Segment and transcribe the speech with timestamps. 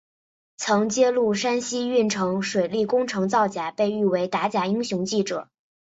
[0.57, 5.47] 曾揭露山西运城水利工程造假被誉为打假英雄记者。